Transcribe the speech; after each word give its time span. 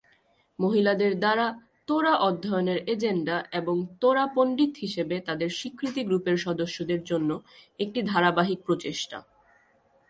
মহিলাদের 0.59 1.13
দ্বারা 1.19 1.47
তোরাহ 1.87 2.17
অধ্যয়নের 2.21 2.79
এজেন্ডা 2.87 3.37
এবং 3.51 3.75
তোরা 4.01 4.25
পণ্ডিত 4.35 4.73
হিসাবে 4.77 5.15
তাদের 5.19 5.49
স্বীকৃতি 5.49 6.01
গ্রুপের 6.03 6.37
সদস্যদের 6.37 7.01
জন্য 7.03 7.29
একটি 7.79 7.99
ধারাবাহিক 8.03 8.59
প্রচেষ্টা। 8.65 9.17